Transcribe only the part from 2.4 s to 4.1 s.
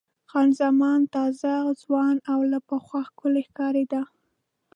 له پخوا ښکلې ښکارېده.